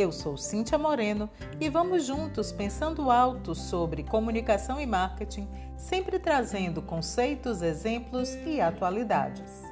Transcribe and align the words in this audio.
Eu 0.00 0.10
sou 0.10 0.34
Cíntia 0.38 0.78
Moreno 0.78 1.28
e 1.60 1.68
vamos 1.68 2.06
juntos 2.06 2.50
pensando 2.50 3.10
alto 3.10 3.54
sobre 3.54 4.02
comunicação 4.02 4.80
e 4.80 4.86
marketing, 4.86 5.46
sempre 5.76 6.18
trazendo 6.18 6.80
conceitos, 6.80 7.60
exemplos 7.60 8.34
e 8.46 8.62
atualidades. 8.62 9.62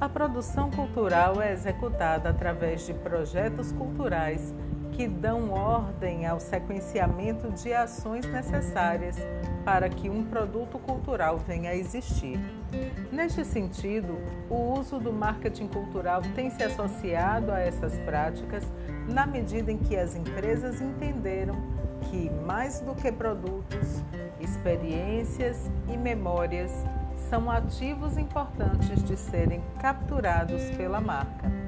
A 0.00 0.08
produção 0.08 0.70
cultural 0.70 1.42
é 1.42 1.52
executada 1.52 2.30
através 2.30 2.86
de 2.86 2.94
projetos 2.94 3.70
culturais 3.70 4.54
que 4.98 5.06
dão 5.06 5.52
ordem 5.52 6.26
ao 6.26 6.40
sequenciamento 6.40 7.52
de 7.52 7.72
ações 7.72 8.26
necessárias 8.26 9.16
para 9.64 9.88
que 9.88 10.10
um 10.10 10.24
produto 10.24 10.76
cultural 10.76 11.38
venha 11.38 11.70
a 11.70 11.76
existir. 11.76 12.36
Neste 13.12 13.44
sentido, 13.44 14.18
o 14.50 14.76
uso 14.76 14.98
do 14.98 15.12
marketing 15.12 15.68
cultural 15.68 16.20
tem 16.34 16.50
se 16.50 16.64
associado 16.64 17.52
a 17.52 17.60
essas 17.60 17.96
práticas 18.00 18.64
na 19.08 19.24
medida 19.24 19.70
em 19.70 19.78
que 19.78 19.96
as 19.96 20.16
empresas 20.16 20.80
entenderam 20.80 21.54
que, 22.10 22.28
mais 22.44 22.80
do 22.80 22.92
que 22.92 23.12
produtos, 23.12 24.02
experiências 24.40 25.70
e 25.86 25.96
memórias 25.96 26.72
são 27.30 27.48
ativos 27.48 28.18
importantes 28.18 29.00
de 29.04 29.16
serem 29.16 29.62
capturados 29.78 30.60
pela 30.76 31.00
marca. 31.00 31.67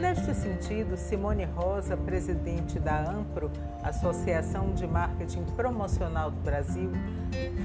Neste 0.00 0.32
sentido, 0.32 0.96
Simone 0.96 1.44
Rosa, 1.44 1.96
presidente 1.96 2.78
da 2.78 3.00
AMPRO, 3.10 3.50
Associação 3.82 4.72
de 4.72 4.86
Marketing 4.86 5.42
Promocional 5.56 6.30
do 6.30 6.40
Brasil, 6.40 6.92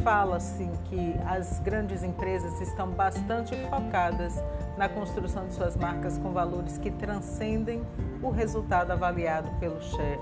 fala 0.03 0.37
assim 0.37 0.71
que 0.85 1.13
as 1.27 1.59
grandes 1.59 2.01
empresas 2.01 2.59
estão 2.59 2.89
bastante 2.89 3.55
focadas 3.69 4.43
na 4.75 4.89
construção 4.89 5.47
de 5.47 5.53
suas 5.53 5.77
marcas 5.77 6.17
com 6.17 6.31
valores 6.31 6.79
que 6.79 6.89
transcendem 6.89 7.83
o 8.23 8.31
resultado 8.31 8.89
avaliado 8.89 9.51
pelo 9.59 9.79
share, 9.79 10.19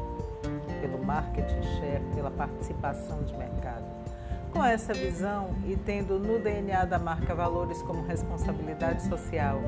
pelo 0.81 1.01
marketing 1.05 1.63
share, 1.79 2.03
pela 2.13 2.29
participação 2.29 3.23
de 3.23 3.33
mercado. 3.37 3.85
Com 4.51 4.61
essa 4.61 4.93
visão 4.93 5.55
e 5.65 5.77
tendo 5.77 6.19
no 6.19 6.39
DNA 6.39 6.83
da 6.83 6.99
marca 6.99 7.33
valores 7.33 7.81
como 7.83 8.05
responsabilidade 8.05 9.01
social, 9.03 9.61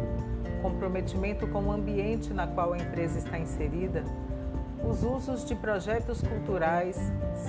comprometimento 0.64 1.46
com 1.48 1.66
o 1.66 1.72
ambiente 1.72 2.34
na 2.34 2.48
qual 2.48 2.72
a 2.72 2.78
empresa 2.78 3.20
está 3.20 3.38
inserida, 3.38 4.04
os 4.90 5.04
usos 5.04 5.46
de 5.46 5.56
projetos 5.56 6.22
culturais 6.22 6.98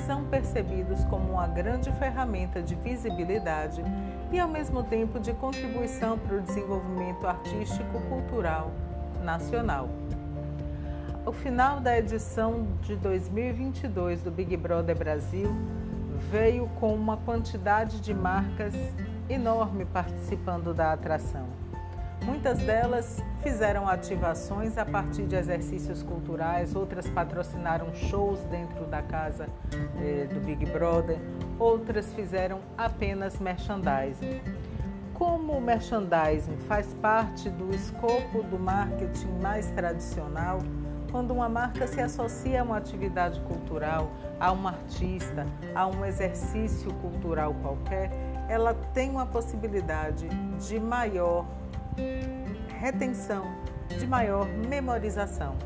são 0.07 0.25
percebidos 0.25 1.05
como 1.07 1.33
uma 1.33 1.47
grande 1.47 1.91
ferramenta 1.93 2.63
de 2.63 2.75
visibilidade 2.75 3.83
e, 4.31 4.39
ao 4.39 4.49
mesmo 4.49 4.83
tempo, 4.85 5.19
de 5.19 5.33
contribuição 5.33 6.19
para 6.19 6.37
o 6.37 6.41
desenvolvimento 6.41 7.27
artístico-cultural 7.27 8.71
nacional. 9.23 9.89
O 11.27 11.33
final 11.33 11.81
da 11.81 11.99
edição 11.99 12.67
de 12.83 12.95
2022 12.97 14.23
do 14.23 14.31
Big 14.31 14.57
Brother 14.57 14.97
Brasil 14.97 15.49
veio 16.31 16.69
com 16.79 16.95
uma 16.95 17.17
quantidade 17.17 18.01
de 18.01 18.13
marcas 18.13 18.75
enorme 19.29 19.85
participando 19.87 20.75
da 20.75 20.93
atração. 20.93 21.47
Muitas 22.23 22.59
delas 22.59 23.23
fizeram 23.43 23.87
ativações 23.89 24.79
a 24.79 24.85
partir 24.85 25.25
de 25.25 25.37
exercícios 25.37 26.03
culturais, 26.03 26.75
outras 26.75 27.09
patrocinaram 27.09 27.93
shows 27.95 28.41
dentro 28.45 28.87
da 28.87 29.03
casa 29.03 29.47
eh, 29.99 30.27
do 30.33 30.41
Big 30.41 30.65
Brother, 30.67 31.19
outras 31.59 32.13
fizeram 32.15 32.61
apenas 32.77 33.39
merchandising. 33.39 34.41
Como 35.13 35.53
o 35.53 35.61
merchandising 35.61 36.57
faz 36.67 36.95
parte 36.95 37.49
do 37.51 37.75
escopo 37.75 38.43
do 38.43 38.59
marketing 38.59 39.39
mais 39.41 39.71
tradicional, 39.73 40.59
quando 41.15 41.31
uma 41.33 41.49
marca 41.49 41.87
se 41.87 42.01
associa 42.01 42.63
a 42.63 42.65
uma 42.65 42.79
atividade 42.79 43.39
cultural, 43.43 44.11
a 44.41 44.51
um 44.51 44.67
artista, 44.67 45.47
a 45.73 45.87
um 45.87 46.05
exercício 46.05 46.93
cultural 46.95 47.55
qualquer, 47.63 48.11
ela 48.49 48.75
tem 48.93 49.11
uma 49.11 49.25
possibilidade 49.25 50.27
de 50.59 50.81
maior 50.81 51.47
retenção, 52.85 53.47
de 53.89 54.07
maior 54.07 54.47
memorização. 54.47 55.57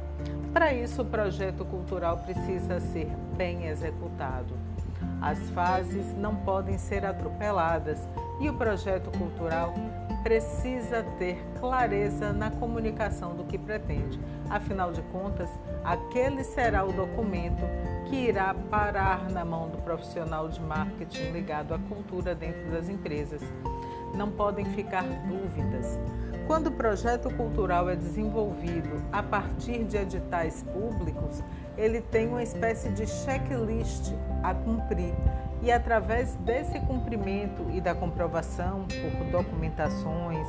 Para 0.52 0.72
isso, 0.72 1.02
o 1.02 1.04
projeto 1.04 1.64
cultural 1.64 2.18
precisa 2.18 2.80
ser 2.80 3.08
bem 3.36 3.66
executado. 3.66 4.54
As 5.20 5.38
fases 5.50 6.14
não 6.16 6.36
podem 6.36 6.78
ser 6.78 7.04
atropeladas 7.04 7.98
e 8.40 8.48
o 8.48 8.54
projeto 8.54 9.10
cultural 9.18 9.74
precisa 10.22 11.02
ter 11.18 11.44
clareza 11.58 12.32
na 12.32 12.50
comunicação 12.50 13.34
do 13.34 13.44
que 13.44 13.58
pretende. 13.58 14.18
Afinal 14.48 14.92
de 14.92 15.02
contas, 15.02 15.50
aquele 15.84 16.44
será 16.44 16.84
o 16.84 16.92
documento 16.92 17.62
que 18.08 18.16
irá 18.16 18.54
parar 18.70 19.28
na 19.30 19.44
mão 19.44 19.68
do 19.68 19.78
profissional 19.78 20.48
de 20.48 20.60
marketing 20.60 21.30
ligado 21.32 21.74
à 21.74 21.78
cultura 21.78 22.34
dentro 22.34 22.70
das 22.70 22.88
empresas 22.88 23.42
não 24.14 24.30
podem 24.30 24.64
ficar 24.64 25.04
dúvidas. 25.26 25.98
Quando 26.46 26.68
o 26.68 26.72
projeto 26.72 27.30
cultural 27.34 27.90
é 27.90 27.96
desenvolvido 27.96 29.04
a 29.12 29.22
partir 29.22 29.84
de 29.84 29.98
editais 29.98 30.62
públicos, 30.62 31.42
ele 31.76 32.00
tem 32.00 32.28
uma 32.28 32.42
espécie 32.42 32.88
de 32.90 33.06
checklist 33.06 34.14
a 34.42 34.54
cumprir 34.54 35.12
e 35.62 35.72
através 35.72 36.34
desse 36.36 36.78
cumprimento 36.80 37.66
e 37.70 37.80
da 37.80 37.94
comprovação 37.94 38.86
por 38.86 39.24
documentações, 39.26 40.46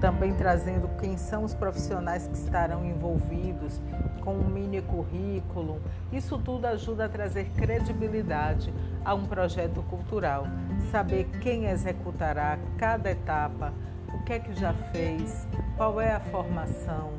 também 0.00 0.34
trazendo 0.34 0.88
quem 0.98 1.16
são 1.16 1.44
os 1.44 1.54
profissionais 1.54 2.26
que 2.26 2.36
estarão 2.36 2.84
envolvidos 2.84 3.80
com 4.22 4.34
um 4.34 4.48
mini 4.48 4.80
currículo, 4.82 5.80
isso 6.10 6.38
tudo 6.38 6.66
ajuda 6.66 7.04
a 7.04 7.08
trazer 7.08 7.50
credibilidade 7.56 8.72
a 9.04 9.14
um 9.14 9.24
projeto 9.24 9.82
cultural, 9.84 10.46
saber 10.90 11.24
quem 11.40 11.66
executará 11.66 12.58
cada 12.78 13.10
etapa, 13.10 13.72
o 14.12 14.24
que 14.24 14.32
é 14.32 14.38
que 14.38 14.54
já 14.54 14.72
fez, 14.72 15.46
qual 15.76 16.00
é 16.00 16.12
a 16.12 16.20
formação. 16.20 17.12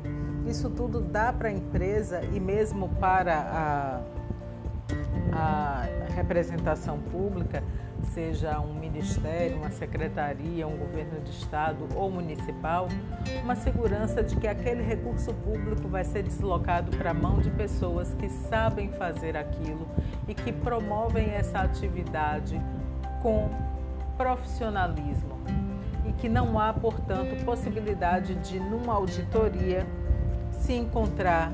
Isso 0.46 0.70
tudo 0.70 1.00
dá 1.00 1.32
para 1.32 1.48
a 1.48 1.52
empresa 1.52 2.22
e 2.32 2.40
mesmo 2.40 2.88
para 3.00 3.34
a 3.34 4.17
a 5.32 5.86
representação 6.14 6.98
pública, 6.98 7.62
seja 8.12 8.58
um 8.60 8.74
ministério, 8.74 9.56
uma 9.56 9.70
secretaria, 9.70 10.66
um 10.66 10.76
governo 10.76 11.20
de 11.20 11.30
estado 11.30 11.88
ou 11.94 12.10
municipal, 12.10 12.88
uma 13.42 13.54
segurança 13.54 14.22
de 14.22 14.36
que 14.36 14.46
aquele 14.46 14.82
recurso 14.82 15.32
público 15.34 15.88
vai 15.88 16.04
ser 16.04 16.22
deslocado 16.22 16.96
para 16.96 17.10
a 17.10 17.14
mão 17.14 17.38
de 17.38 17.50
pessoas 17.50 18.14
que 18.14 18.28
sabem 18.28 18.90
fazer 18.92 19.36
aquilo 19.36 19.86
e 20.26 20.34
que 20.34 20.52
promovem 20.52 21.30
essa 21.30 21.60
atividade 21.60 22.60
com 23.22 23.48
profissionalismo. 24.16 25.38
E 26.06 26.12
que 26.14 26.28
não 26.28 26.58
há, 26.58 26.72
portanto, 26.72 27.44
possibilidade 27.44 28.34
de, 28.36 28.58
numa 28.58 28.94
auditoria, 28.94 29.86
se 30.50 30.72
encontrar 30.72 31.52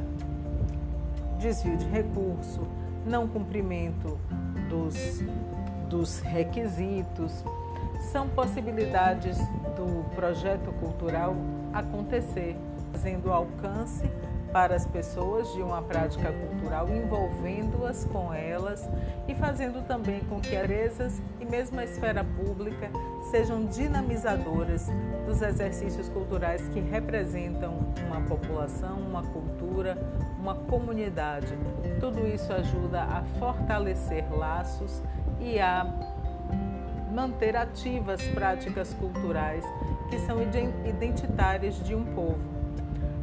desvio 1.39 1.77
de 1.77 1.87
recurso, 1.87 2.63
não 3.05 3.29
cumprimento 3.29 4.19
dos, 4.69 5.23
dos 5.89 6.21
requisitos, 6.21 7.45
são 8.13 8.29
possibilidades 8.29 9.39
do 9.77 10.05
projeto 10.15 10.73
cultural 10.81 11.35
acontecer, 11.73 12.57
fazendo 12.93 13.33
alcance 13.33 14.09
para 14.55 14.77
as 14.77 14.87
pessoas 14.87 15.53
de 15.53 15.61
uma 15.61 15.83
prática 15.83 16.33
cultural, 16.33 16.89
envolvendo-as 16.89 18.05
com 18.05 18.33
elas 18.33 18.89
e 19.27 19.35
fazendo 19.35 19.85
também 19.85 20.21
com 20.21 20.41
que 20.41 20.55
empresas 20.55 21.21
e 21.41 21.45
mesmo 21.45 21.81
a 21.81 21.85
esfera 21.85 22.23
pública 22.23 22.89
sejam 23.33 23.67
dinamizadoras 23.67 24.87
dos 25.27 25.43
exercícios 25.43 26.09
culturais 26.09 26.69
que 26.69 26.79
representam 26.79 27.93
uma 28.07 28.21
população, 28.21 29.01
uma 29.01 29.25
cultura, 29.25 29.99
uma 30.39 30.55
comunidade. 30.55 31.59
Tudo 31.99 32.25
isso 32.25 32.53
ajuda 32.53 33.03
a 33.03 33.25
fortalecer 33.41 34.25
laços 34.33 35.03
e 35.41 35.59
a 35.59 35.85
manter 37.13 37.57
ativas 37.57 38.23
práticas 38.29 38.95
culturais 38.95 39.65
que 40.09 40.21
são 40.21 40.37
identitárias 40.87 41.75
de 41.83 41.93
um 41.93 42.05
povo. 42.05 42.39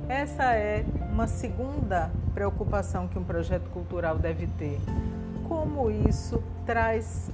Essa 0.10 0.56
é 0.56 0.83
uma 1.21 1.27
segunda 1.27 2.09
preocupação 2.33 3.07
que 3.07 3.19
um 3.19 3.23
projeto 3.23 3.69
cultural 3.69 4.18
deve 4.18 4.47
ter. 4.57 4.81
Como 5.47 5.91
isso 5.91 6.41
traz 6.65 7.29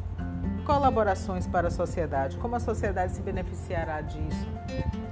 colaborações 0.65 1.47
para 1.47 1.69
a 1.69 1.71
sociedade, 1.71 2.35
como 2.35 2.57
a 2.57 2.59
sociedade 2.59 3.13
se 3.13 3.21
beneficiará 3.21 4.01
disso. 4.01 4.45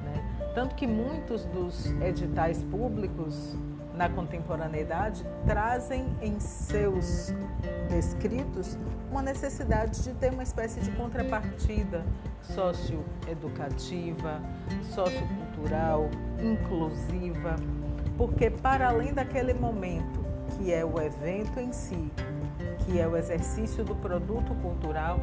Né? 0.04 0.52
Tanto 0.54 0.76
que 0.76 0.86
muitos 0.86 1.46
dos 1.46 1.86
editais 2.02 2.62
públicos 2.64 3.56
na 3.94 4.10
contemporaneidade 4.10 5.26
trazem 5.46 6.14
em 6.22 6.38
seus 6.42 7.34
descritos 7.88 8.78
uma 9.10 9.22
necessidade 9.22 10.04
de 10.04 10.12
ter 10.16 10.34
uma 10.34 10.44
espécie 10.44 10.82
de 10.82 10.92
contrapartida 10.92 12.04
socioeducativa, 12.42 14.42
sociocultural, 14.94 16.10
inclusiva, 16.44 17.56
porque 18.18 18.50
para 18.50 18.90
além 18.90 19.14
daquele 19.14 19.54
momento 19.54 20.24
que 20.58 20.72
é 20.72 20.86
o 20.86 21.00
evento 21.02 21.60
em 21.60 21.72
si, 21.72 22.12
que 22.80 23.00
é 23.00 23.08
o 23.08 23.18
exercício 23.18 23.84
do 23.84 23.96
produto 23.96 24.54
cultural, 24.62 25.20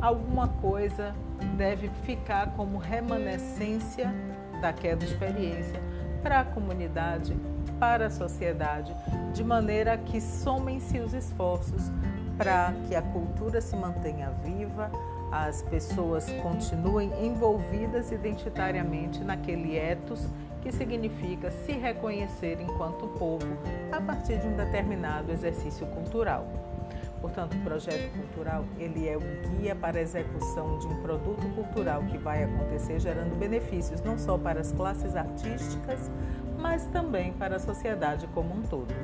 alguma 0.00 0.48
coisa 0.48 1.14
deve 1.56 1.88
ficar 2.02 2.52
como 2.54 2.78
remanescência 2.78 4.12
daquela 4.60 5.02
experiência 5.02 5.80
para 6.22 6.40
a 6.40 6.44
comunidade, 6.44 7.36
para 7.78 8.06
a 8.06 8.10
sociedade, 8.10 8.94
de 9.32 9.44
maneira 9.44 9.96
que 9.96 10.20
somem-se 10.20 10.98
os 10.98 11.14
esforços 11.14 11.90
para 12.36 12.72
que 12.86 12.94
a 12.94 13.02
cultura 13.02 13.60
se 13.60 13.74
mantenha 13.76 14.30
viva, 14.44 14.90
as 15.30 15.62
pessoas 15.62 16.30
continuem 16.42 17.10
envolvidas 17.24 18.10
identitariamente 18.10 19.22
naquele 19.22 19.76
ethos 19.76 20.26
que 20.62 20.72
significa 20.72 21.50
se 21.50 21.72
reconhecer 21.72 22.60
enquanto 22.60 23.06
povo 23.18 23.46
a 23.92 24.00
partir 24.00 24.38
de 24.38 24.46
um 24.46 24.56
determinado 24.56 25.30
exercício 25.32 25.86
cultural. 25.86 26.46
Portanto, 27.20 27.56
o 27.56 27.60
projeto 27.60 28.12
cultural 28.12 28.64
ele 28.78 29.08
é 29.08 29.16
o 29.16 29.20
guia 29.56 29.74
para 29.74 29.98
a 29.98 30.02
execução 30.02 30.78
de 30.78 30.86
um 30.86 31.02
produto 31.02 31.46
cultural 31.54 32.02
que 32.04 32.16
vai 32.16 32.44
acontecer 32.44 33.00
gerando 33.00 33.36
benefícios 33.36 34.00
não 34.02 34.16
só 34.16 34.38
para 34.38 34.60
as 34.60 34.70
classes 34.72 35.16
artísticas, 35.16 36.10
mas 36.58 36.86
também 36.86 37.32
para 37.32 37.56
a 37.56 37.58
sociedade 37.58 38.26
como 38.28 38.54
um 38.54 38.62
todo. 38.62 38.94